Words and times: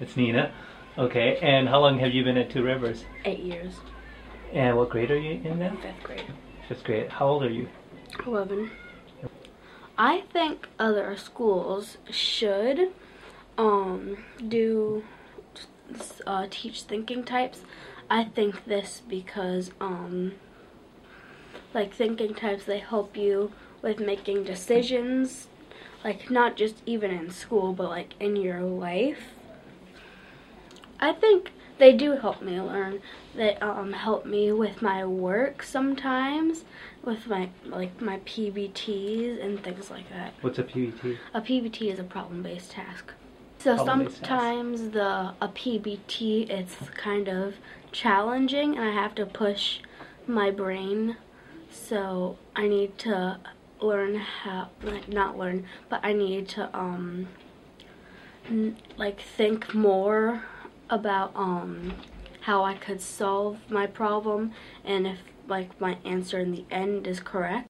It's 0.00 0.16
Nina. 0.16 0.52
Okay, 0.98 1.38
and 1.40 1.68
how 1.68 1.80
long 1.80 1.98
have 2.00 2.12
you 2.12 2.24
been 2.24 2.36
at 2.36 2.50
Two 2.50 2.62
Rivers? 2.62 3.04
Eight 3.24 3.40
years. 3.40 3.74
And 4.52 4.76
what 4.76 4.90
grade 4.90 5.10
are 5.10 5.18
you 5.18 5.40
in 5.42 5.58
now? 5.58 5.76
Fifth 5.82 6.02
grade. 6.02 6.24
Fifth 6.68 6.84
grade. 6.84 7.10
How 7.10 7.28
old 7.28 7.42
are 7.42 7.50
you? 7.50 7.68
11. 8.26 8.70
I 9.98 10.24
think 10.32 10.68
other 10.78 11.16
schools 11.16 11.96
should 12.10 12.92
um, 13.56 14.18
do 14.46 15.02
uh, 16.26 16.46
teach 16.50 16.82
thinking 16.82 17.24
types. 17.24 17.62
I 18.10 18.24
think 18.24 18.66
this 18.66 19.02
because 19.08 19.70
um, 19.80 20.32
like 21.72 21.94
thinking 21.94 22.34
types 22.34 22.64
they 22.64 22.78
help 22.78 23.16
you 23.16 23.52
with 23.82 23.98
making 23.98 24.44
decisions 24.44 25.48
like 26.04 26.30
not 26.30 26.56
just 26.56 26.82
even 26.86 27.10
in 27.10 27.30
school 27.30 27.72
but 27.72 27.88
like 27.88 28.14
in 28.20 28.36
your 28.36 28.60
life. 28.60 29.32
I 31.00 31.12
think 31.12 31.52
they 31.78 31.92
do 31.92 32.12
help 32.12 32.40
me 32.42 32.60
learn. 32.60 33.00
They 33.34 33.56
um, 33.56 33.92
help 33.92 34.24
me 34.24 34.52
with 34.52 34.80
my 34.80 35.04
work 35.04 35.62
sometimes, 35.62 36.64
with 37.04 37.26
my 37.26 37.50
like 37.64 38.00
my 38.00 38.18
PBTs 38.20 39.42
and 39.44 39.62
things 39.62 39.90
like 39.90 40.08
that. 40.10 40.32
What's 40.40 40.58
a 40.58 40.64
PBT? 40.64 41.18
A 41.34 41.40
PBT 41.40 41.92
is 41.92 41.98
a 41.98 42.04
problem-based 42.04 42.70
task. 42.70 43.12
So 43.58 43.74
Problem-based 43.76 44.18
task. 44.18 44.28
sometimes 44.28 44.90
the 44.90 45.34
a 45.40 45.48
PBT 45.48 46.48
it's 46.48 46.76
kind 46.96 47.28
of 47.28 47.56
challenging 47.92 48.76
and 48.76 48.88
I 48.88 48.92
have 48.92 49.14
to 49.16 49.26
push 49.26 49.80
my 50.26 50.50
brain. 50.50 51.16
So 51.70 52.38
I 52.54 52.68
need 52.68 52.96
to 52.98 53.38
learn 53.80 54.14
how 54.16 54.70
like 54.82 55.08
not 55.08 55.36
learn, 55.36 55.66
but 55.90 56.00
I 56.02 56.14
need 56.14 56.48
to 56.50 56.74
um 56.76 57.28
like 58.96 59.20
think 59.20 59.74
more 59.74 60.42
about 60.88 61.32
um 61.34 61.94
how 62.42 62.62
I 62.62 62.74
could 62.74 63.00
solve 63.00 63.58
my 63.68 63.86
problem 63.86 64.52
and 64.84 65.06
if 65.06 65.18
like 65.48 65.80
my 65.80 65.98
answer 66.04 66.38
in 66.38 66.52
the 66.52 66.64
end 66.70 67.06
is 67.06 67.20
correct. 67.20 67.64